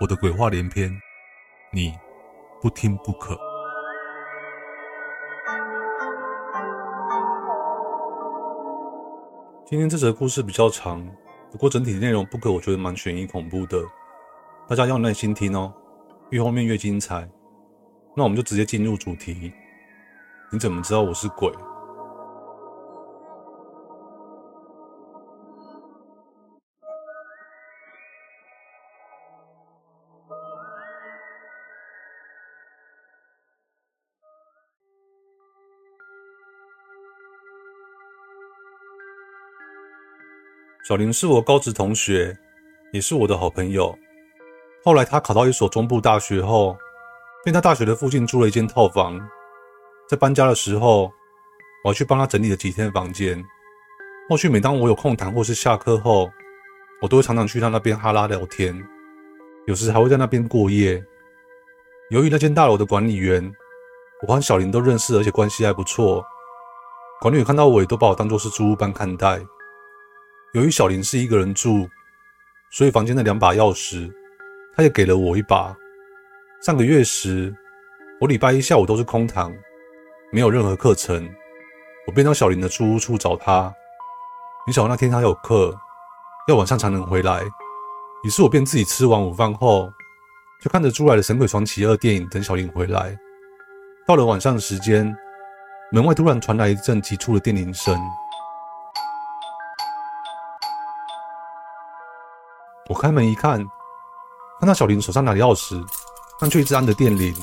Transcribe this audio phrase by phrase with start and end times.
[0.00, 0.90] 我的鬼话连篇，
[1.70, 1.92] 你
[2.58, 3.38] 不听不可。
[9.66, 11.06] 今天这则故事比较长，
[11.52, 13.76] 不过整体内容不可，我觉得蛮悬疑恐怖的，
[14.66, 15.70] 大家要耐心听哦，
[16.30, 17.28] 越后面越精彩。
[18.16, 19.52] 那我们就直接进入主题。
[20.50, 21.52] 你怎么知道我是鬼？
[40.90, 42.36] 小林是我高职同学，
[42.92, 43.96] 也是我的好朋友。
[44.84, 46.76] 后来他考到一所中部大学后，
[47.44, 49.16] 便在大学的附近租了一间套房。
[50.08, 51.12] 在搬家的时候，
[51.84, 53.40] 我还去帮他整理了几天房间。
[54.28, 56.28] 后续每当我有空谈或是下课后，
[57.00, 58.76] 我都会常常去他那边哈拉聊天，
[59.68, 61.00] 有时还会在那边过夜。
[62.10, 63.48] 由于那间大楼的管理员，
[64.26, 66.24] 我和小林都认识，而且关系还不错。
[67.20, 69.40] 管理员看到我也都把我当作是租屋般看待。
[70.52, 71.88] 由于小林是一个人住，
[72.70, 74.12] 所以房间的两把钥匙，
[74.74, 75.76] 他也给了我一把。
[76.60, 77.54] 上个月时，
[78.20, 79.54] 我礼拜一下午都是空堂，
[80.32, 81.32] 没有任何课程，
[82.04, 83.72] 我便到小林的住屋处找他。
[84.66, 85.72] 没想到那天他有课，
[86.48, 87.42] 要晚上才能回来，
[88.24, 89.92] 于是我便自己吃完午饭后，
[90.60, 93.16] 就看着租来的《神鬼传奇二》电影等小林回来。
[94.04, 95.16] 到了晚上的时间，
[95.92, 97.96] 门外突然传来一阵急促的电铃声。
[102.88, 103.58] 我开门一看，
[104.58, 105.84] 看到小林手上拿着钥匙，
[106.40, 107.34] 但却一直按着电铃，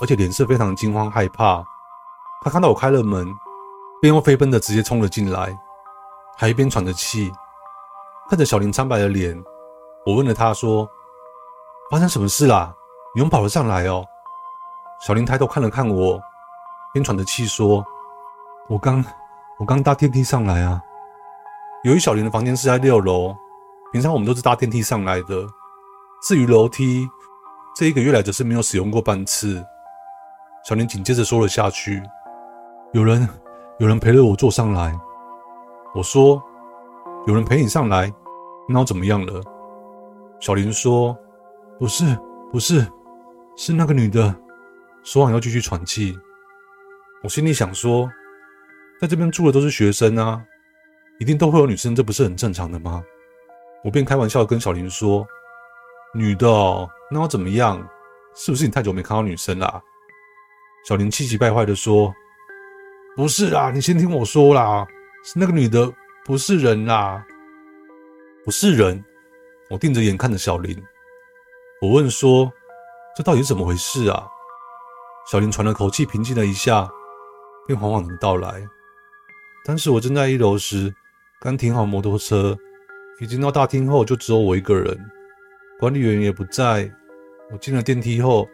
[0.00, 1.64] 而且脸色非常惊慌害怕。
[2.42, 3.26] 他看到我开了门，
[4.00, 5.58] 便又飞奔的直接冲了进来，
[6.36, 7.32] 还一边喘着气，
[8.28, 9.42] 看着小林苍白的脸。
[10.04, 10.86] 我问了他说
[11.90, 12.74] ：“发生什么事啦？
[13.14, 14.04] 你又跑了上来哦？”
[15.00, 16.20] 小林抬头看了看我，
[16.92, 17.82] 边喘着气说
[18.68, 19.02] ：“我刚，
[19.58, 20.80] 我刚搭电梯上来啊。”
[21.82, 23.34] 由于小林的房间是在六楼。
[23.96, 25.48] 平常我们都是搭电梯上来的，
[26.22, 27.08] 至于楼梯，
[27.74, 29.64] 这一个月来则是没有使用过半次。
[30.68, 32.02] 小林紧接着说了下去
[32.92, 33.26] ：“有人，
[33.78, 34.94] 有人陪了我坐上来。”
[35.96, 36.42] 我说
[37.26, 38.12] ：“有人陪你上来，
[38.68, 39.40] 那我怎么样了？”
[40.40, 41.16] 小林说
[41.80, 42.04] ：“不是，
[42.52, 42.86] 不是，
[43.56, 44.36] 是那个女的。”
[45.04, 46.14] 说完要继续喘气。
[47.22, 48.06] 我心里想说，
[49.00, 50.44] 在这边住的都是学生啊，
[51.18, 53.02] 一定都会有女生，这不是很正常的吗？
[53.84, 55.26] 我便开玩笑跟小林说
[56.12, 56.46] ：“女的，
[57.10, 57.88] 那我怎么样？
[58.34, 59.80] 是不是你太久没看到女生啦？”
[60.84, 62.12] 小林气急败坏地说
[63.14, 64.86] ：“不是啦，你先听我说啦，
[65.24, 65.92] 是那个女的，
[66.24, 67.24] 不是人啦，
[68.44, 69.04] 不是人。”
[69.70, 70.80] 我定着眼看着小林，
[71.80, 72.52] 我问说
[73.16, 74.28] ：“这到底是怎么回事啊？”
[75.30, 76.88] 小林喘了口气，平静了一下，
[77.66, 78.64] 便缓缓的道来
[79.64, 80.94] ：“当时我正在一楼时，
[81.40, 82.56] 刚停好摩托车。”
[83.18, 84.94] 一进到大厅后，就只有我一个人，
[85.80, 86.90] 管理员也不在。
[87.50, 88.46] 我进了电梯后，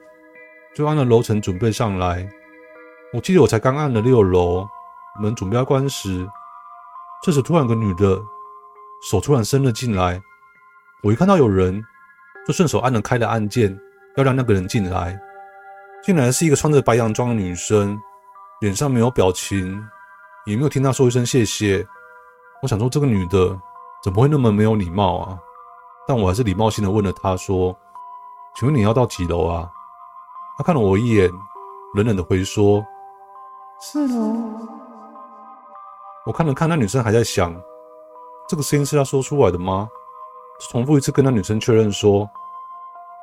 [0.72, 2.28] 就按了楼层准备上来。
[3.12, 4.64] 我记得我才刚按了六楼，
[5.20, 6.24] 门准备要关时，
[7.24, 8.22] 这时突然有个女的
[9.10, 10.22] 手突然伸了进来，
[11.02, 11.82] 我一看到有人，
[12.46, 13.76] 就顺手按了开的按键，
[14.16, 15.20] 要让那个人进来。
[16.04, 17.98] 进来是一个穿着白洋装的女生，
[18.60, 19.84] 脸上没有表情，
[20.46, 21.84] 也没有听她说一声谢谢。
[22.62, 23.58] 我想说这个女的。
[24.02, 25.38] 怎么会那么没有礼貌啊？
[26.06, 27.76] 但我还是礼貌性的问了他说
[28.56, 29.70] ：“请问你要到几楼啊？”
[30.58, 31.30] 他看了我一眼，
[31.94, 32.84] 冷冷的回说
[33.80, 34.34] ：“四楼。”
[36.26, 37.54] 我看了看那女生，还在想：
[38.48, 39.88] 这个声音是她说出来的吗？
[40.70, 42.28] 重复一次跟那女生确认说：“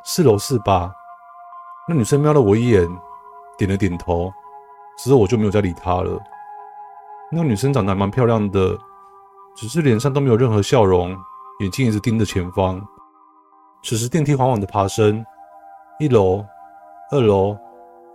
[0.06, 0.90] 四楼是吧？”
[1.88, 2.88] 那女生瞄了我一眼，
[3.58, 4.32] 点了点头，
[4.98, 6.18] 之后我就没有再理她了。
[7.30, 8.80] 那个女生长得还蛮漂亮的。
[9.60, 11.10] 只是脸上都没有任何笑容，
[11.60, 12.82] 眼睛一直盯着前方。
[13.84, 15.22] 此时电梯缓缓的爬升，
[16.00, 16.46] 一楼、
[17.12, 17.58] 二楼、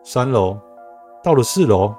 [0.02, 0.58] 三楼，
[1.22, 1.94] 到了四楼，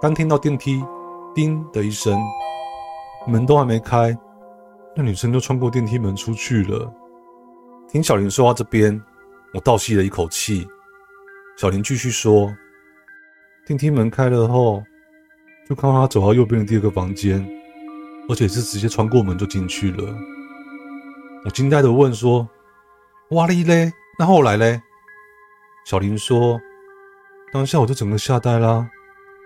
[0.00, 0.82] 刚听到电梯
[1.36, 2.18] “叮”的一声，
[3.26, 4.16] 门都还没开，
[4.96, 6.90] 那女生就穿过电梯门出去了。
[7.86, 8.98] 听小林说到这边，
[9.52, 10.66] 我倒吸了一口气。
[11.58, 12.50] 小林继续说
[13.68, 14.82] ：“电梯门开了后，
[15.68, 17.46] 就看到她走到右边的第二个房间。”
[18.28, 20.14] 而且是直接穿过门就进去了。
[21.44, 22.46] 我惊呆的问说
[23.30, 23.92] ：“哇哩嘞？
[24.18, 24.82] 那后来嘞？”
[25.86, 26.60] 小林说
[27.52, 28.86] ：“当下我就整个吓呆啦，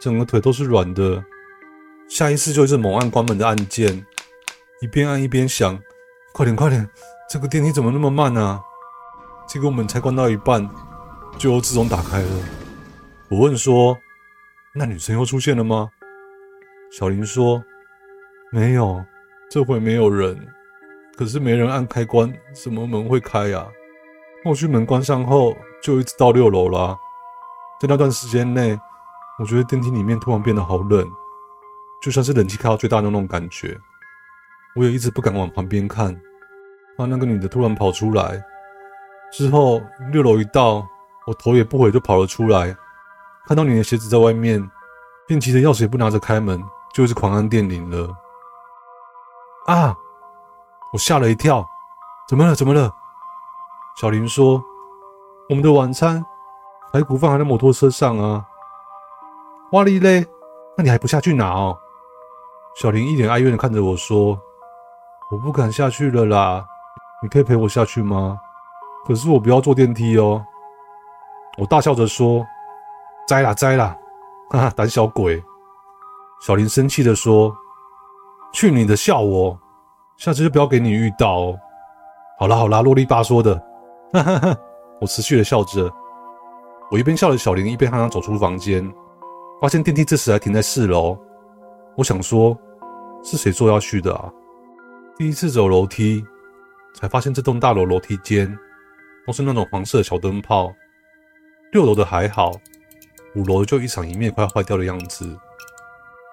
[0.00, 1.24] 整个腿都是软的，
[2.08, 4.04] 下意识就一直猛按关门的按键，
[4.80, 5.78] 一边按一边想：
[6.32, 6.88] 快点快点，
[7.30, 8.60] 这个电梯怎么那么慢啊？
[9.46, 10.68] 结果门才关到一半，
[11.38, 12.30] 就又自动打开了。”
[13.30, 13.96] 我问说
[14.74, 15.90] ：“那女生又出现了吗？”
[16.90, 17.62] 小林说。
[18.52, 19.02] 没有，
[19.50, 20.38] 这回没有人。
[21.16, 23.66] 可是没人按开关，什么门会开呀？
[24.44, 26.94] 后续门关上后，就一直到六楼啦。
[27.80, 28.78] 在那段时间内，
[29.38, 31.10] 我觉得电梯里面突然变得好冷，
[32.02, 33.74] 就像是冷气开到最大的那种感觉。
[34.76, 36.14] 我也一直不敢往旁边看，
[36.98, 38.42] 怕那个女的突然跑出来。
[39.32, 40.86] 之后六楼一到，
[41.26, 42.76] 我头也不回就跑了出来，
[43.46, 44.62] 看到你的鞋子在外面，
[45.26, 46.62] 便急着钥匙也不拿着开门，
[46.92, 48.14] 就一直狂按电铃了。
[49.66, 49.96] 啊！
[50.92, 51.64] 我吓了一跳，
[52.28, 52.54] 怎么了？
[52.54, 52.92] 怎么了？
[53.96, 54.62] 小林说
[55.48, 56.24] ：“我们的晚餐
[56.92, 58.44] 排骨饭还在摩托车上啊。”
[59.72, 60.26] 哇哩嘞！
[60.76, 61.78] 那你还不下去拿哦？
[62.74, 64.38] 小林一脸哀怨的看着我说
[65.30, 66.66] ：“我不敢下去了啦，
[67.22, 68.38] 你可以陪我下去吗？
[69.06, 70.44] 可是我不要坐电梯哦。”
[71.56, 72.44] 我大笑着说
[73.28, 73.96] ：“栽啦栽啦，
[74.50, 75.42] 哈哈，胆小鬼！”
[76.42, 77.56] 小林生气的说。
[78.52, 79.58] 去你的笑我，
[80.18, 81.58] 下次就不要给你遇到哦。
[82.38, 83.54] 好啦好啦，啰里吧嗦的，
[84.12, 84.56] 哈哈哈。
[85.00, 85.90] 我持续的笑着，
[86.90, 88.88] 我一边笑着小林，一边和他走出房间，
[89.60, 91.18] 发现电梯这时还停在四楼。
[91.96, 92.56] 我想说，
[93.24, 94.30] 是谁说要去的啊？
[95.16, 96.24] 第一次走楼梯，
[96.94, 98.56] 才发现这栋大楼楼梯间
[99.26, 100.72] 都是那种黄色的小灯泡。
[101.72, 102.52] 六楼的还好，
[103.34, 105.36] 五楼就一场一面快坏掉的样子。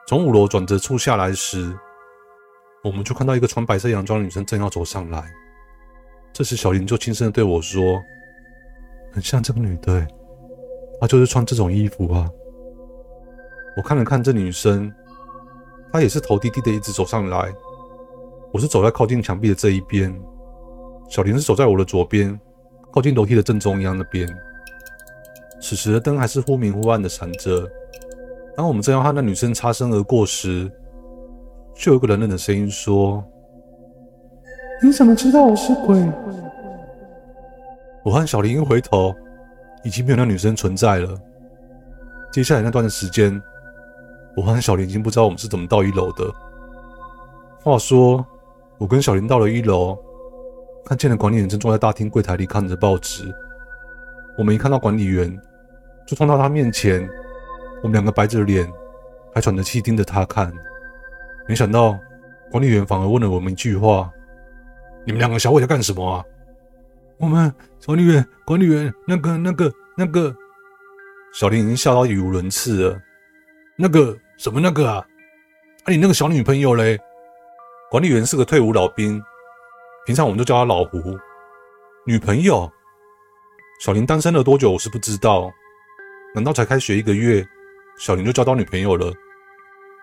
[0.06, 1.74] 从五楼转折处下来时。
[2.82, 5.22] 我们就看到一个穿白色洋装的女生正要走上来，
[6.32, 8.02] 这时小林就轻声的对我说
[9.12, 10.08] ：“很像这个女的，
[11.02, 12.30] 她就是穿这种衣服啊。”
[13.76, 14.92] 我看了看这女生，
[15.92, 17.54] 她也是头低低的一直走上来。
[18.54, 20.14] 我是走在靠近墙壁的这一边，
[21.10, 22.40] 小林是走在我的左边，
[22.94, 24.28] 靠近楼梯的正中央那边。
[25.62, 27.70] 此时的灯还是忽明忽暗的闪着。
[28.56, 30.72] 当我们正要和那女生擦身而过时，
[31.80, 33.24] 就有一个冷冷的声音说
[34.84, 35.98] ：“你怎么知道我是鬼？”
[38.04, 39.16] 我和小林一回头，
[39.86, 41.18] 已经没有那女生存在了。
[42.34, 43.42] 接下来那段的时间，
[44.36, 46.30] 我和小林已经不知道我们是怎么到一楼的。
[47.64, 48.26] 话说，
[48.78, 49.98] 我跟小林到了一楼，
[50.84, 53.24] 看见了管理员正坐在大厅柜台里看着报纸。
[54.38, 55.34] 我们一看到管理员，
[56.06, 57.10] 就冲到他面前，
[57.82, 58.70] 我们两个白着脸，
[59.34, 60.52] 还喘着气盯着他看。
[61.50, 61.98] 没想到，
[62.52, 64.08] 管理员反而问了我们一句话
[65.04, 66.24] ：“你们两个小鬼在干什么啊？”
[67.18, 67.52] 我们
[67.84, 70.34] 管理员，管理员，那个、那个、那个，
[71.34, 73.02] 小林已经笑到语无伦次了。
[73.76, 75.04] 那个什么那个啊？
[75.86, 77.00] 啊，你那个小女朋友嘞？
[77.90, 79.20] 管理员是个退伍老兵，
[80.06, 81.18] 平常我们都叫他老胡。
[82.06, 82.72] 女朋友？
[83.82, 84.70] 小林单身了多久？
[84.70, 85.52] 我是不知道。
[86.36, 87.44] 难道才开学一个月，
[87.98, 89.12] 小林就交到女朋友了？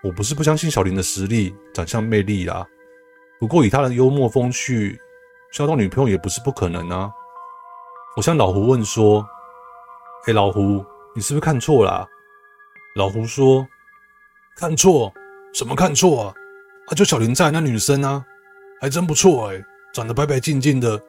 [0.02, 2.66] 我不是不相信小林的实力、长相、魅力啦，
[3.40, 5.00] 不过以他的幽默风趣，
[5.52, 7.10] 交到女朋友也不是不可能啊。
[8.16, 9.26] 我向老胡问说
[10.26, 10.84] ：“哎，老胡，
[11.14, 12.06] 你是不是看错了？”
[12.94, 13.66] 老胡说
[14.56, 15.12] ：“看错？
[15.52, 16.34] 什么看错啊？
[16.88, 18.24] 啊，就小林在那女生啊，
[18.80, 19.62] 还真不错哎，
[19.92, 21.00] 长得白白净净的，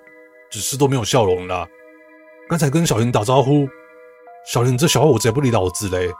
[0.50, 1.67] 只是都没有笑容啦。
[2.50, 3.67] 刚才跟小林打招呼，
[4.46, 6.12] 小林这小伙子也不理老子嘞。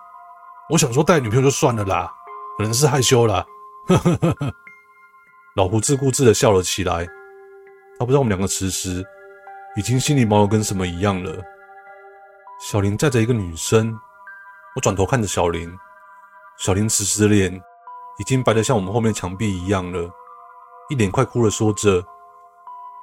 [0.70, 2.14] 我想说带女朋友就算了啦。”
[2.58, 3.46] 可能是害羞了，
[5.56, 7.06] 老胡自顾自的笑了起来。
[8.00, 9.04] 他不知道我们两个此时
[9.76, 11.40] 已经心里毛有跟什么一样了。
[12.60, 13.96] 小林载着一个女生，
[14.76, 15.72] 我转头看着小林，
[16.58, 17.54] 小林此时的脸
[18.18, 20.10] 已经白得像我们后面墙壁一样了，
[20.90, 22.04] 一脸快哭的说着：“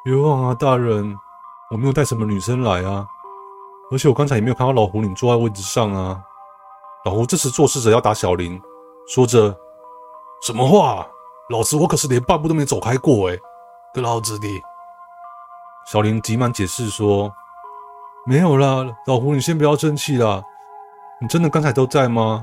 [0.06, 1.16] 冤枉啊，大人，
[1.70, 3.06] 我没有带什么女生来啊，
[3.92, 6.20] 而且我刚才也没有看到老胡你坐在位置上啊。”
[7.06, 8.60] 老胡这时作势着要打小林。
[9.06, 9.54] 说着，
[10.42, 11.06] 什么话？
[11.50, 13.36] 老子我可是连半步都没走开过哎，
[13.92, 14.48] 个老子的！
[15.86, 17.30] 小林急忙解释说
[18.24, 20.42] ：“没有啦，老胡，你先不要生气啦。
[21.20, 22.42] 你真的刚才都在吗？”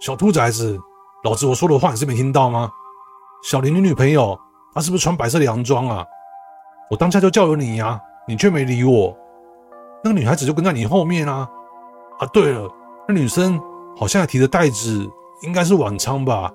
[0.00, 0.78] 小兔崽子，
[1.24, 2.70] 老子我说的话你是没听到吗？
[3.44, 4.40] 小林，你女朋友
[4.74, 6.02] 她是不是穿白色的洋装啊？
[6.88, 9.14] 我当下就叫了你呀，你却没理我。
[10.02, 11.46] 那个女孩子就跟在你后面啊。
[12.18, 12.70] 啊，对了，
[13.06, 13.60] 那女生
[13.94, 15.10] 好像还提着袋子，
[15.42, 16.52] 应该是晚餐吧？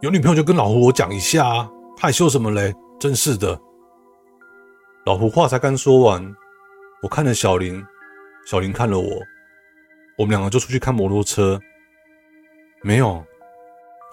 [0.00, 2.74] 有女朋友就跟老胡我讲一下啊，害羞什么嘞？
[2.98, 3.58] 真是的。
[5.06, 6.34] 老胡话才刚说完，
[7.02, 7.84] 我看了小林，
[8.44, 9.08] 小林看了我，
[10.18, 11.58] 我们两个就出去看摩托车。
[12.82, 13.24] 没有，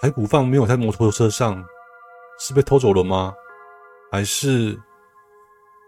[0.00, 1.64] 排骨饭没有在摩托车上，
[2.38, 3.34] 是被偷走了吗？
[4.12, 4.78] 还是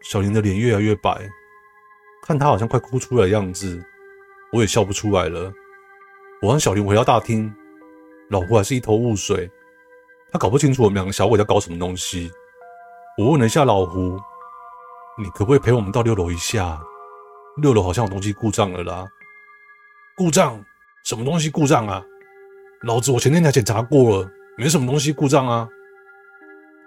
[0.03, 1.29] 小林的脸越来越白，
[2.27, 3.81] 看他好像快哭出来的样子，
[4.53, 5.53] 我也笑不出来了。
[6.43, 7.53] 我让小林回到大厅，
[8.31, 9.51] 老胡还是一头雾水。
[10.31, 12.31] 他搞不清楚我们两个小鬼在搞什么东西。
[13.17, 14.19] 我问了一下老胡
[15.19, 16.81] ：“你可不可以陪我们到六楼一下？
[17.57, 19.07] 六楼好像有东西故障了啦。”
[20.17, 20.63] 故障？
[21.05, 22.03] 什么东西故障啊？
[22.83, 25.67] 老子我前天才检查过了，没什么东西故障啊。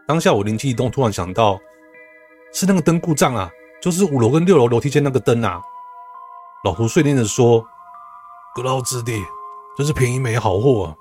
[0.08, 1.60] 当下我灵机一动，突然想到
[2.54, 3.50] 是那个灯故障啊，
[3.82, 5.60] 就是五楼跟六楼楼梯间那个灯啊。
[6.64, 7.66] 老胡碎念着说
[8.54, 9.12] ：“个老子的，
[9.76, 10.96] 真是便宜没好货啊！”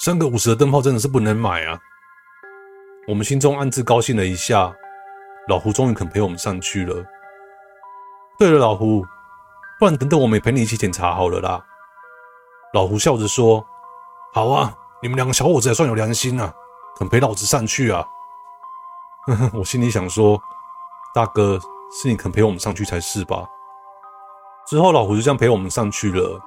[0.00, 1.78] 三个五十的灯泡真的是不能买啊！
[3.06, 4.74] 我们心中暗自高兴了一下，
[5.46, 7.04] 老胡终于肯陪我们上去了。
[8.38, 9.04] 对了，老胡，
[9.78, 11.62] 不然等等我们也陪你一起检查好了啦。
[12.72, 13.62] 老胡笑着说
[14.32, 16.50] ：“好啊，你们两个小伙子也算有良心啊，
[16.96, 18.02] 肯陪老子上去啊。”
[19.28, 20.40] 呵呵，我心里想说
[21.12, 21.60] ：“大哥，
[21.92, 23.46] 是你肯陪我们上去才是吧？”
[24.66, 26.40] 之后，老胡就这样陪我们上去了，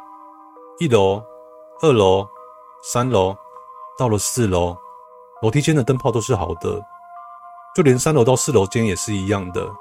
[0.80, 1.24] 一楼、
[1.84, 2.28] 二楼、
[2.92, 3.38] 三楼。
[3.98, 4.76] 到了四楼，
[5.42, 6.82] 楼梯间的灯泡都是好的，
[7.76, 9.72] 就连三楼到四楼间也是一样的。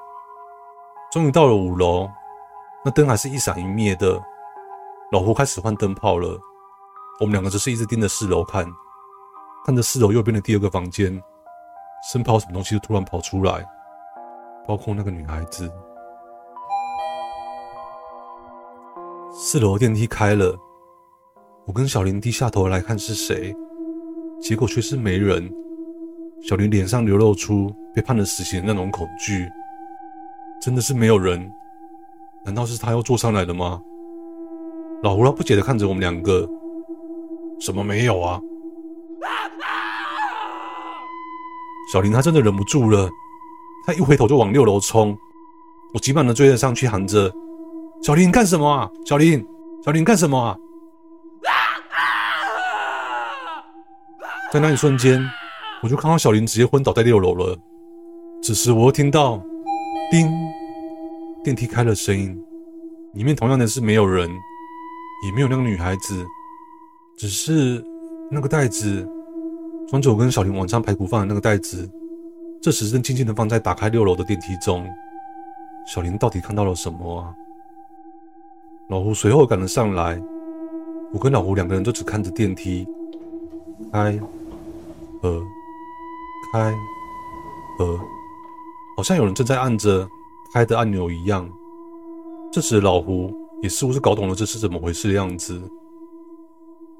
[1.11, 2.09] 终于到了五楼，
[2.85, 4.21] 那灯还是一闪一灭的。
[5.11, 6.39] 老胡开始换灯泡了，
[7.19, 8.65] 我们两个只是一直盯着四楼看，
[9.65, 11.21] 看着四楼右边的第二个房间，
[12.11, 13.65] 生怕什么东西就突然跑出来，
[14.67, 15.71] 包括那个女孩子。
[19.31, 20.55] 四楼电梯开了，
[21.65, 23.55] 我跟小林低下头来看是谁。
[24.43, 25.49] 结果却是没人。
[26.41, 29.49] 小林脸上流露出被判了死刑的那种恐惧。
[30.61, 31.49] 真的是没有人？
[32.45, 33.81] 难道是他又坐上来了吗？
[35.01, 36.45] 老胡他不解的看着我们两个。
[37.59, 38.41] 什么没有啊？
[41.93, 43.09] 小林他真的忍不住了，
[43.85, 45.17] 他一回头就往六楼冲。
[45.93, 47.31] 我急忙的追了上去，喊着
[48.03, 48.89] ：“小林，你干什么啊？
[49.05, 49.45] 小林，
[49.85, 50.57] 小林，干什么啊？”
[54.53, 55.19] 在那一瞬间，
[55.81, 57.57] 我就看到小林直接昏倒在六楼了。
[58.43, 59.43] 此时，我又听到
[60.13, 60.29] “叮”，
[61.43, 62.39] 电梯开了声音，
[63.13, 64.29] 里面同样的是没有人，
[65.25, 66.23] 也没有那个女孩子，
[67.17, 67.83] 只是
[68.29, 69.09] 那个袋子，
[69.87, 71.89] 装着我跟小林晚餐排骨饭的那个袋子，
[72.61, 74.87] 这时正静静的放在打开六楼的电梯中。
[75.87, 77.33] 小林到底看到了什么啊？
[78.87, 80.21] 老胡随后赶了上来，
[81.11, 82.87] 我跟老胡两个人都只看着电梯
[83.91, 84.19] 开。
[85.23, 85.41] 呃，
[86.51, 86.75] 开，
[87.79, 87.99] 呃，
[88.97, 90.07] 好像有人正在按着
[90.53, 91.49] 开的按钮一样。
[92.51, 95.61] 这时，老胡也似乎是搞懂了这是怎么回事的样子。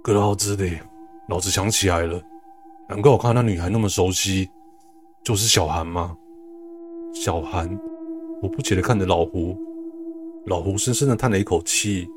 [0.02, 0.66] 格老子的，
[1.28, 2.22] 老子想起来了，
[2.88, 4.50] 难怪我看到那女孩那么熟悉，
[5.22, 6.16] 就是小韩吗？
[7.14, 7.70] 小韩，
[8.42, 9.58] 我不解的看着老胡，
[10.46, 12.08] 老胡深深的叹了一口气，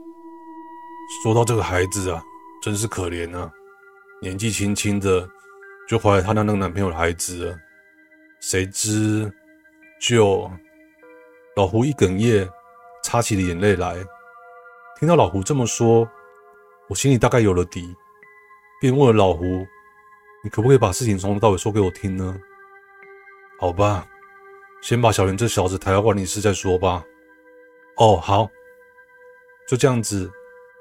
[1.25, 2.23] 说到这个孩子啊，
[2.63, 3.51] 真是可怜啊，
[4.23, 5.29] 年纪轻轻的。
[5.87, 7.59] 就怀了她那那个男朋友的孩子，
[8.41, 9.33] 谁知
[10.01, 10.51] 就
[11.57, 12.49] 老胡一哽咽，
[13.03, 13.97] 擦起了眼泪来。
[14.99, 16.09] 听到老胡这么说，
[16.89, 17.95] 我心里大概有了底，
[18.81, 19.67] 便问了老胡
[20.43, 22.37] ：“你可不可以把事情从头到尾说给我听呢？”
[23.61, 24.07] 好吧，
[24.83, 27.05] 先把小林这小子抬到管理室再说吧。
[27.97, 28.49] 哦，好，
[29.69, 30.31] 就这样子，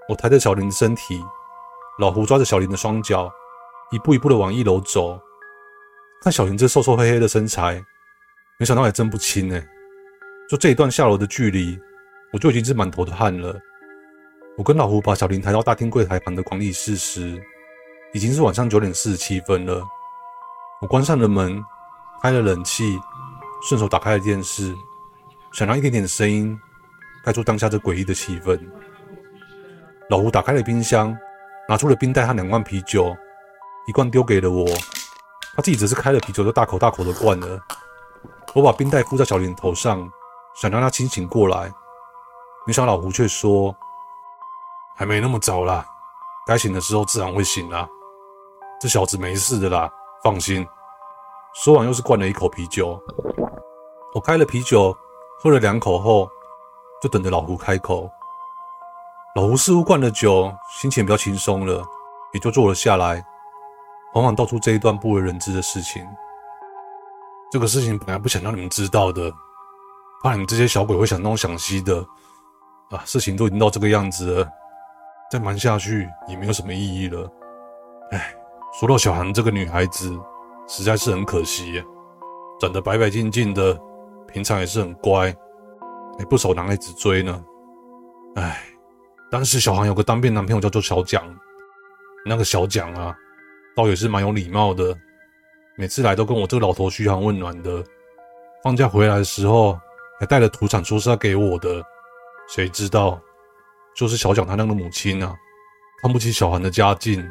[0.09, 1.23] 我抬着小林的身体，
[1.99, 3.31] 老胡抓着小林的双脚。
[3.91, 5.19] 一步一步的往一楼走，
[6.21, 7.83] 看小林这瘦瘦黑黑的身材，
[8.57, 9.63] 没想到还真不轻哎！
[10.49, 11.79] 就这一段下楼的距离，
[12.33, 13.55] 我就已经是满头的汗了。
[14.57, 17.39] 我跟老胡把小林抬到大厅柜台旁的管理室时，
[18.13, 19.83] 已经是晚上九点四十七分了。
[20.81, 21.63] 我关上了门，
[22.21, 22.99] 开了冷气，
[23.67, 24.73] 顺手打开了电视，
[25.53, 26.57] 想让一点点声音
[27.23, 28.59] 盖住当下这诡异的气氛。
[30.09, 31.15] 老胡打开了冰箱，
[31.69, 33.15] 拿出了冰袋和两罐啤酒。
[33.87, 34.65] 一罐丢给了我，
[35.55, 37.59] 他自己只是开了啤酒就大口大口的灌了。
[38.53, 40.09] 我把冰袋敷在小林头上，
[40.55, 41.71] 想让他清醒过来。
[42.65, 43.75] 没想老胡却说
[44.97, 45.85] ：“还没那么早啦，
[46.47, 47.87] 该醒的时候自然会醒啦。
[48.81, 49.91] 这小子没事的啦，
[50.23, 50.65] 放心。”
[51.53, 52.99] 说完又是灌了一口啤酒。
[54.13, 54.97] 我开了啤酒，
[55.39, 56.27] 喝了两口后，
[57.01, 58.09] 就等着老胡开口。
[59.35, 61.83] 老胡似乎灌了酒，心情比较轻松了，
[62.33, 63.23] 也就坐了下来，
[64.15, 66.05] 往往道出这一段不为人知的事情。
[67.51, 69.31] 这个事情本来不想让你们知道的，
[70.23, 72.03] 怕你们这些小鬼会想东想西的。
[72.89, 74.49] 啊，事情都已经到这个样子了，
[75.31, 77.31] 再瞒下去也没有什么意义了。
[78.11, 78.35] 哎，
[78.79, 80.19] 说到小韩这个女孩子，
[80.67, 81.83] 实在是很可惜，
[82.59, 83.79] 长得白白净净的，
[84.27, 85.35] 平常也是很乖，
[86.17, 87.45] 还不少男孩子追呢。
[88.35, 88.61] 哎。
[89.31, 91.21] 当时小韩有个当兵男朋友叫做小蒋，
[92.25, 93.13] 那个小蒋啊，
[93.75, 94.97] 倒也是蛮有礼貌的，
[95.75, 97.83] 每次来都跟我这个老头嘘寒问暖的。
[98.63, 99.79] 放假回来的时候
[100.19, 101.83] 还带了土产，说是要给我的。
[102.47, 103.21] 谁知道，
[103.95, 105.35] 就是小蒋他那个母亲啊，
[106.01, 107.27] 看不起小韩的家境。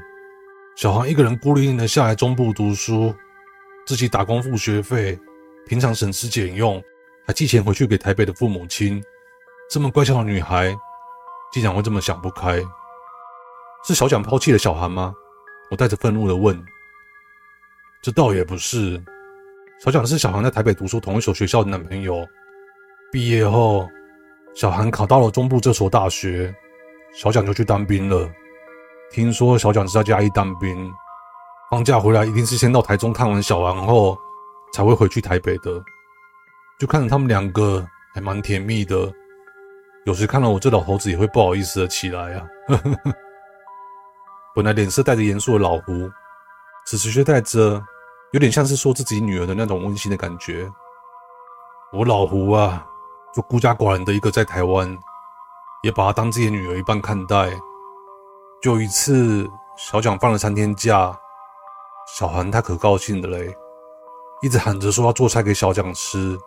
[0.77, 3.15] 小韩一个人孤零零的下来中部读书，
[3.87, 5.19] 自己打工付学费，
[5.67, 6.83] 平常省吃俭用，
[7.27, 9.03] 还寄钱回去给台北的父母亲。
[9.71, 10.77] 这么乖巧的女孩。
[11.53, 12.61] 竟然会这么想不开，
[13.87, 15.15] 是小蒋抛弃了小韩吗？
[15.75, 16.57] 我带着愤怒的问。
[18.01, 19.03] 这倒也不是，
[19.81, 22.25] 小蒋是小韩在台北读书同一所学校的男朋友。
[23.11, 23.89] 毕业后，
[24.55, 26.55] 小韩考到了中部这所大学，
[27.13, 28.31] 小蒋就去当兵了。
[29.11, 30.93] 听说小蒋是在嘉义当兵，
[31.73, 34.17] 放假回来一定是先到台中看完小韩后，
[34.73, 35.83] 才会回去台北的。
[36.79, 39.13] 就看着他们两个还蛮甜蜜的。
[40.05, 42.47] 有时看到我这老头子也会不好意思的起来啊！
[44.55, 46.09] 本来脸色带着严肃的老胡，
[46.87, 47.83] 此时却带着
[48.31, 50.71] 有点像是说自己女儿的那种温馨的感觉。
[51.93, 52.87] 我老胡啊，
[53.35, 54.97] 就孤家寡人的一个在台湾，
[55.83, 57.51] 也把她当自己的女儿一般看待。
[58.63, 61.19] 就一次，小蒋放了三天假，
[62.17, 63.57] 小韩他可高兴的嘞，
[64.41, 66.39] 一直喊着说要做菜给小蒋吃，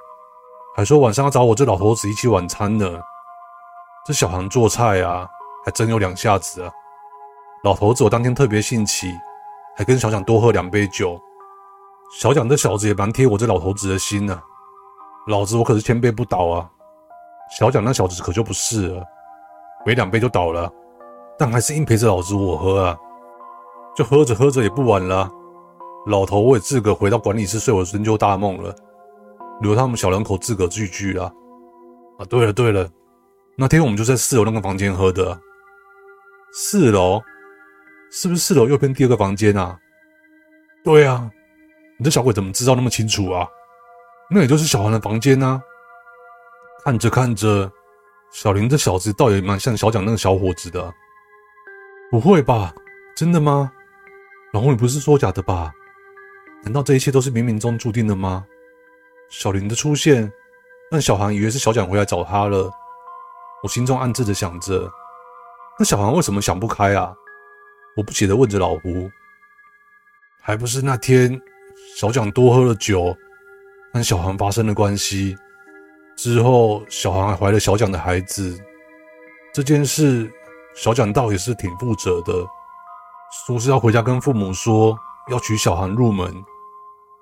[0.77, 2.89] 还说晚上要找我这老头子一起晚餐呢。
[4.05, 5.27] 这小韩做菜啊，
[5.65, 6.71] 还真有两下子啊！
[7.63, 9.11] 老头子我当天特别兴起，
[9.75, 11.19] 还跟小蒋多喝两杯酒。
[12.19, 14.43] 小蒋这小子也蛮贴我这老头子的心呢、啊。
[15.27, 16.69] 老子我可是千杯不倒啊！
[17.57, 19.03] 小蒋那小子可就不是了，
[19.85, 20.71] 没两杯就倒了，
[21.37, 22.97] 但还是硬陪着老子我喝啊！
[23.95, 25.29] 就喝着喝着也不晚了，
[26.05, 28.73] 老头我也自个回到管理室睡我的深秋大梦了，
[29.59, 31.25] 留他们小两口自个聚聚了。
[32.19, 32.87] 啊，对了对了。
[33.57, 35.37] 那天我们就在四楼那个房间喝的。
[36.53, 37.21] 四楼，
[38.11, 39.77] 是不是四楼右边第二个房间啊？
[40.83, 41.29] 对啊，
[41.97, 43.47] 你这小鬼怎么知道那么清楚啊？
[44.29, 45.61] 那也就是小韩的房间啊。
[46.83, 47.69] 看着看着，
[48.31, 50.93] 小林这小子倒也蛮像小蒋那个小伙子的。
[52.09, 52.73] 不会吧？
[53.15, 53.71] 真的吗？
[54.53, 55.73] 老胡，你不是说假的吧？
[56.63, 58.45] 难道这一切都是冥冥中注定的吗？
[59.29, 60.31] 小林的出现，
[60.89, 62.71] 让小韩以为是小蒋回来找他了。
[63.63, 64.89] 我心中暗自的想着，
[65.77, 67.13] 那小韩为什么想不开啊？
[67.97, 69.09] 我不解的问着老胡，
[70.39, 71.41] 还不是那天
[71.95, 73.17] 小蒋多喝了酒，
[73.91, 75.35] 跟小韩发生了关系，
[76.15, 78.55] 之后小韩还怀了小蒋的孩子，
[79.51, 80.31] 这件事
[80.75, 82.33] 小蒋倒也是挺负责的，
[83.47, 84.95] 说是要回家跟父母说
[85.31, 86.31] 要娶小韩入门，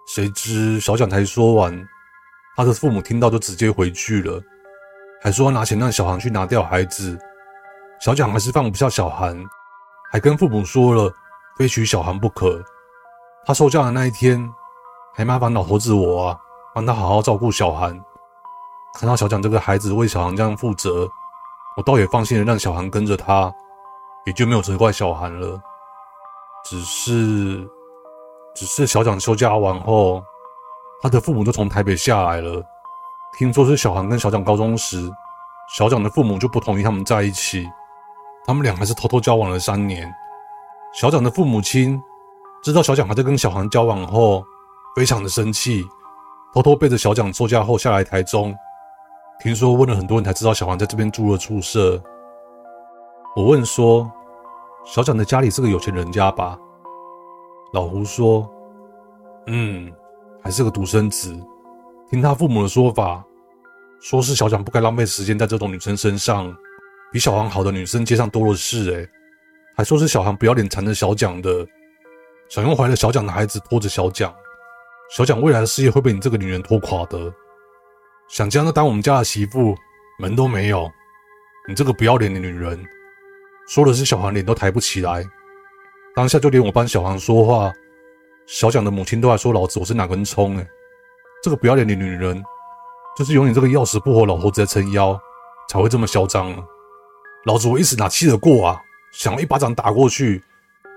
[0.09, 1.87] 谁知小蒋才说完，
[2.57, 4.43] 他的父母听到就直接回去了。
[5.21, 7.17] 还说要拿钱让小韩去拿掉孩子，
[8.01, 9.41] 小蒋还是放不下小韩，
[10.11, 11.13] 还跟父母说了
[11.57, 12.63] 非娶小韩不可。
[13.45, 14.51] 他收假的那一天，
[15.13, 16.39] 还麻烦老头子我啊，
[16.73, 17.91] 帮他好好照顾小韩。
[18.97, 21.07] 看到小蒋这个孩子为小韩这样负责，
[21.77, 23.53] 我倒也放心的让小韩跟着他，
[24.25, 25.61] 也就没有责怪小韩了。
[26.63, 27.69] 只是，
[28.55, 30.23] 只是小蒋休假完后，
[31.01, 32.63] 他的父母就从台北下来了。
[33.37, 35.11] 听说是小韩跟小蒋高中时，
[35.75, 37.69] 小蒋的父母就不同意他们在一起，
[38.45, 40.13] 他们俩还是偷偷交往了三年。
[40.93, 42.01] 小蒋的父母亲
[42.63, 44.45] 知道小蒋还在跟小韩交往后，
[44.95, 45.83] 非常的生气，
[46.53, 48.55] 偷偷背着小蒋收假后下来台中。
[49.39, 52.01] 听说问了很多人才知道小韩在这边住了宿舍。
[53.35, 54.09] 我问说，
[54.85, 56.57] 小蒋的家里是个有钱人家吧？
[57.73, 58.49] 老胡说，
[59.47, 59.91] 嗯，
[60.41, 61.37] 还是个独生子。
[62.09, 63.21] 听他父母的说法，
[63.99, 66.55] 说是小蒋不该浪费时间在这种女生身上，
[67.15, 68.91] 比小航好的女生街上多的是。
[68.91, 69.09] 诶，
[69.73, 71.65] 还说是小航不要脸缠着小蒋的，
[72.49, 74.35] 想用怀了小蒋的孩子拖着小蒋，
[75.09, 77.33] 小蒋未来的事业会被你这个女人拖垮的。
[78.27, 79.73] 想将她当我们家的媳妇，
[80.19, 80.91] 门都没有。
[81.69, 82.85] 你这个不要脸的女人，
[83.69, 85.23] 说的是小航脸都抬不起来。
[86.17, 87.71] 当下就连我帮小航说话，
[88.45, 90.67] 小蒋的母亲都还说老子我是哪根葱哎，
[91.41, 92.43] 这个不要脸的女人，
[93.17, 95.17] 就是有你这个要死不活老头子在撑腰，
[95.69, 96.65] 才会这么嚣张啊。
[97.45, 98.81] 老子我一时哪气得过啊？
[99.11, 100.43] 想一巴掌打过去，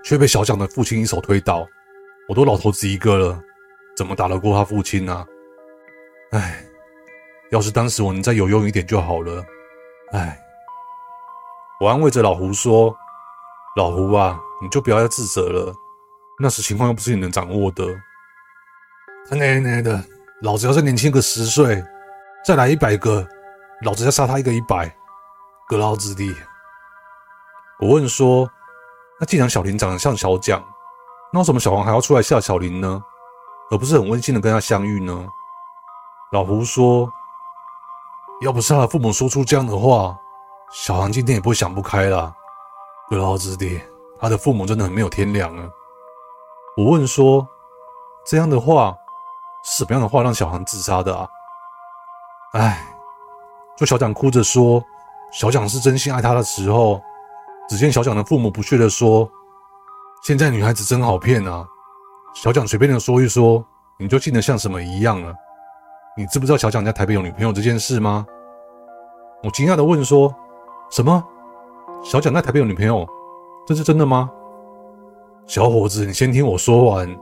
[0.02, 1.66] 却被小蒋的父亲一手推倒。
[2.28, 3.40] 我都老头子一个了，
[3.96, 5.26] 怎么打得过他父亲呢？
[6.32, 6.64] 唉，
[7.50, 9.44] 要是当时我能再有用一点就好了。
[10.12, 10.38] 唉，
[11.80, 12.94] 我安慰着老胡说
[13.76, 15.72] ：“老胡啊。”你就不要再自责了，
[16.40, 17.86] 那时情况又不是你能掌握的。
[19.30, 20.04] 他奶奶的，
[20.42, 21.80] 老子要再年轻个十岁，
[22.44, 23.24] 再来一百个，
[23.82, 24.92] 老子再杀他一个一百，
[25.68, 26.34] 个老子弟！
[27.78, 28.48] 我问说，
[29.20, 30.64] 那既然小林长得像小蒋，
[31.30, 33.02] 那为什么小黄还要出来吓小林呢？
[33.70, 35.28] 而不是很温馨的跟他相遇呢？
[36.32, 37.06] 老胡说，
[38.40, 40.18] 要不是他的父母说出这样的话，
[40.72, 42.34] 小黄今天也不会想不开啦，
[43.10, 43.78] 个老子弟！
[44.18, 45.68] 他的父母真的很没有天良啊！
[46.78, 47.46] 我问说
[48.24, 48.96] ：“这样的话，
[49.62, 51.28] 是什么样的话让小黄自杀的啊？”
[52.58, 52.82] 哎，
[53.76, 54.82] 就小蒋哭着说
[55.30, 57.00] ：“小蒋是真心爱他的时候。”
[57.68, 59.30] 只见小蒋的父母不屑地说
[60.24, 61.66] ：“现在女孩子真好骗啊！”
[62.34, 63.62] 小蒋随便的说一说，
[63.98, 65.34] 你就信得像什么一样了？
[66.16, 68.26] 你知不知道小蒋在台北有女朋友这件事吗？
[69.42, 70.34] 我惊讶的问说
[70.90, 71.22] ：“什么？
[72.02, 73.06] 小蒋在台北有女朋友？”
[73.68, 74.30] 这是真的吗？
[75.46, 77.18] 小伙子，你先听我说完。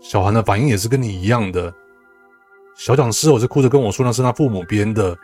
[0.00, 1.70] 小韩的反应也是跟你一样的。
[2.74, 5.14] 小蒋事后是哭着跟我说那是他父母编的，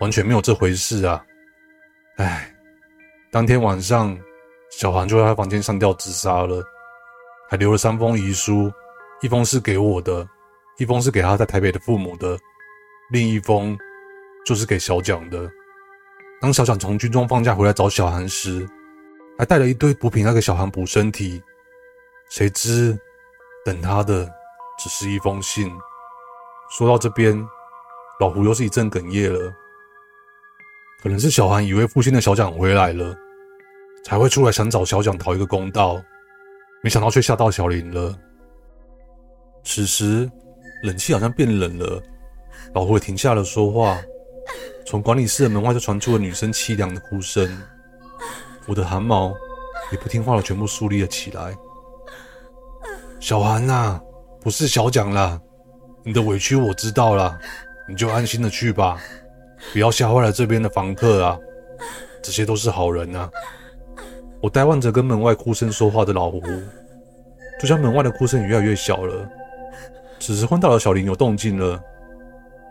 [0.00, 1.24] 完全没有这回事啊！
[2.16, 2.54] 哎，
[3.30, 4.18] 当天晚上，
[4.70, 6.62] 小韩就在他房间上吊自杀了，
[7.48, 8.72] 还留了三封遗书，
[9.20, 10.26] 一封是给我的，
[10.78, 12.38] 一封是给他在台北的父母的，
[13.10, 13.78] 另一封
[14.44, 15.50] 就是给小蒋的。
[16.40, 18.66] 当小蒋从军中放假回来找小韩时，
[19.38, 21.42] 还带了一堆补品来给小韩补身体，
[22.30, 22.98] 谁知
[23.66, 24.26] 等他的
[24.78, 25.70] 只是一封信。
[26.70, 27.46] 说到这边，
[28.18, 29.52] 老胡又是一阵哽咽了。
[31.02, 33.16] 可能是小韩以为负心的小蒋回来了，
[34.04, 36.02] 才会出来想找小蒋讨一个公道，
[36.82, 38.14] 没想到却吓到小林了。
[39.64, 40.30] 此时
[40.82, 42.02] 冷气好像变冷了，
[42.74, 43.98] 老胡也停下了说话，
[44.84, 47.50] 从管理室的门外就传出了女生凄凉的哭声。
[48.66, 49.34] 我的汗毛
[49.90, 51.56] 也不听话的全部竖立了起来。
[53.18, 54.00] 小韩呐，
[54.40, 55.40] 不是小蒋啦，
[56.02, 57.38] 你的委屈我知道了，
[57.88, 59.00] 你就安心的去吧，
[59.72, 61.38] 不要吓坏了这边的房客啊，
[62.22, 63.30] 这些都是好人呐。
[64.40, 66.40] 我呆望着跟门外哭声说话的老胡，
[67.60, 69.28] 就像门外的哭声也越来越小了。
[70.18, 71.78] 此时昏倒的小林有动静了，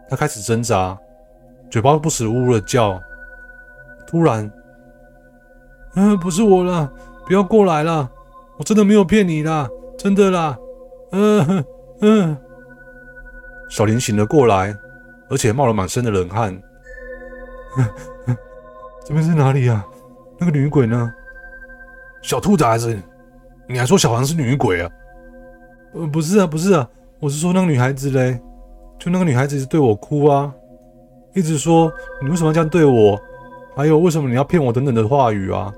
[0.09, 0.97] 他开始挣扎，
[1.69, 2.99] 嘴巴不时呜呜的叫，
[4.07, 4.51] 突然。
[5.95, 6.91] 嗯，不是我啦，
[7.25, 8.09] 不要过来啦，
[8.57, 10.57] 我真的没有骗你啦，真的啦。
[11.11, 11.65] 嗯
[12.01, 12.37] 嗯。
[13.69, 14.75] 小林醒了过来，
[15.29, 16.59] 而且冒了满身的冷汗。
[19.05, 19.85] 这边是哪里啊？
[20.37, 21.13] 那个女鬼呢？
[22.21, 22.97] 小兔崽子，
[23.67, 24.91] 你还说小黄是女鬼啊？
[25.93, 26.87] 呃，不是啊，不是啊，
[27.19, 28.39] 我是说那个女孩子嘞，
[28.99, 30.53] 就那个女孩子一直对我哭啊，
[31.33, 33.19] 一直说你为什么要这样对我？
[33.75, 34.71] 还有，为什么你要骗我？
[34.73, 35.73] 等等的话语啊，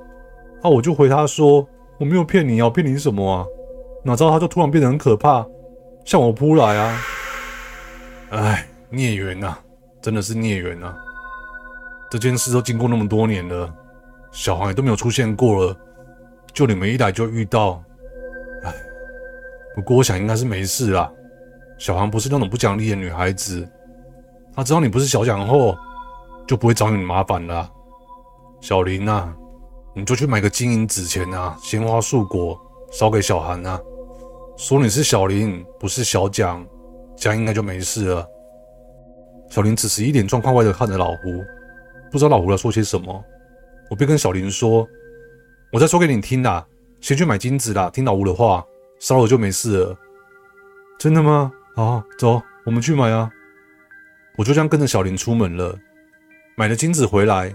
[0.62, 1.68] 啊，我就回她说
[2.00, 3.46] 我没有骗你啊，我骗你什么啊？
[4.04, 5.46] 哪知道她就突然变得很可怕，
[6.04, 6.98] 向我扑来啊！
[8.32, 9.56] 哎，孽缘呐，
[10.02, 10.96] 真的是孽缘呐！
[12.12, 13.74] 这件事都经过那么多年了，
[14.34, 15.78] 小黄也都没有出现过了，
[16.52, 17.82] 就你们一来就遇到，
[18.64, 18.74] 哎，
[19.74, 21.10] 不过我想应该是没事啦。
[21.78, 23.66] 小黄不是那种不讲理的女孩子，
[24.54, 25.78] 她知道你不是小蒋后，
[26.46, 27.72] 就不会找你麻烦了。
[28.60, 29.34] 小林啊，
[29.96, 32.60] 你就去买个金银纸钱啊，鲜花素果
[32.92, 33.80] 烧给小韩啊，
[34.58, 36.68] 说你是小林，不是小蒋，
[37.16, 38.28] 这样应该就没事了。
[39.50, 41.42] 小林此时一脸状况外的看着老胡，
[42.12, 43.24] 不知道老胡要说些什么。
[43.90, 44.88] 我便跟小林说
[45.72, 46.66] ：“我再说给你听啦，
[47.00, 48.64] 先去买金子啦，听老胡的话，
[49.00, 49.98] 烧了就没事了。”
[51.00, 51.52] 真的吗？
[51.76, 53.32] 好，走，我们去买啊。
[54.38, 55.78] 我就这样跟着小林出门了，
[56.56, 57.54] 买了金子回来。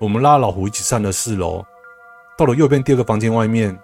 [0.00, 1.64] 我们拉老胡一起上了四楼，
[2.36, 3.76] 到了右边第二个房间外面，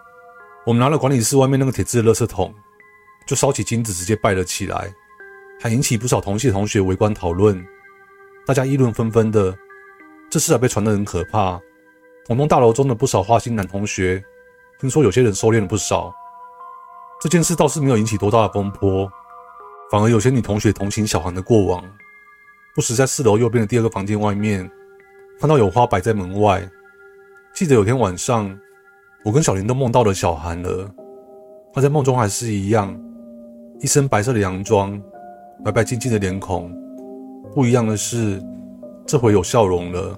[0.67, 2.55] 我们拿了管理室外面那个铁制的垃圾桶，
[3.27, 4.93] 就烧起金子，直接拜了起来，
[5.61, 7.63] 还引起不少同系同学围观讨论，
[8.47, 9.57] 大家议论纷纷的。
[10.31, 11.61] 这事还被传得很可怕，
[12.25, 14.23] 同栋大楼中的不少花心男同学，
[14.79, 16.15] 听说有些人收敛了不少。
[17.21, 19.11] 这件事倒是没有引起多大的风波，
[19.91, 21.85] 反而有些女同学同情小韩的过往，
[22.77, 24.71] 不时在四楼右边的第二个房间外面
[25.41, 26.63] 看到有花摆在门外。
[27.53, 28.57] 记得有天晚上，
[29.25, 30.89] 我跟小林都梦到了小韩了。
[31.75, 32.97] 她在梦中还是一样，
[33.81, 35.03] 一身白色的洋装，
[35.65, 36.73] 白白净净的脸孔。
[37.53, 38.41] 不一样的是，
[39.11, 40.17] 这回有笑容了。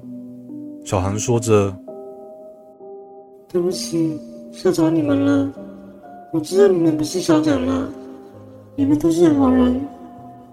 [0.85, 1.75] 小韩说着
[3.49, 4.21] ：“对不起，
[4.53, 5.51] 吓着你们了。
[6.31, 7.89] 我知道你们不是小讲了。”
[8.77, 9.81] 你们都是好人，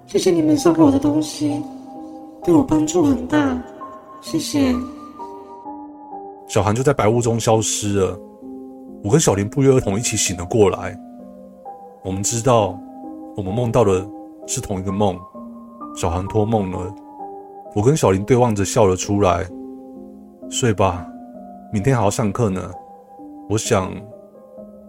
[0.08, 1.62] 谢谢你们送给我的东西，
[2.41, 3.62] 对我帮助很大，
[4.21, 4.73] 谢谢。
[6.47, 8.17] 小韩就在白雾中消失了。
[9.04, 10.97] 我跟小林不约而同一起醒了过来。
[12.06, 12.80] 我们知道，
[13.36, 14.08] 我们梦到的
[14.47, 15.19] 是同一个梦。
[15.93, 16.95] 小韩托梦了，
[17.75, 19.45] 我跟小林对望着笑了出来。
[20.49, 21.08] 睡吧，
[21.71, 22.71] 明天还要上课呢。
[23.47, 23.91] 我想，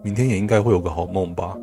[0.01, 1.55] 明天也应该会有个好梦吧。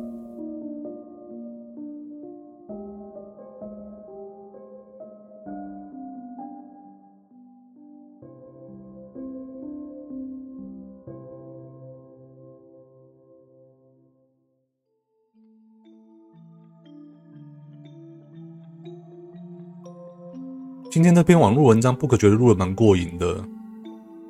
[20.91, 23.45] 今天那篇网络文章，不可觉得录得蛮过瘾的。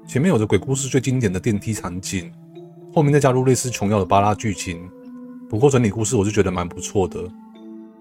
[0.06, 2.30] 前面有着鬼故事最经典的电梯场景，
[2.93, 4.82] 后面再加入类似琼瑶的巴拉剧情。
[5.50, 7.22] 不过整体故事我是觉得蛮不错的，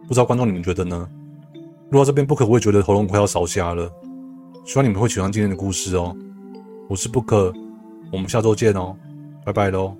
[0.09, 1.09] 不知道观众你们觉得呢？
[1.90, 3.88] 录到这边，不可我也觉得喉咙快要烧瞎了。
[4.64, 6.12] 希望你们会喜欢今天的故事哦。
[6.88, 7.53] 我是不可，
[8.11, 8.97] 我们下周见哦，
[9.44, 9.97] 拜拜喽。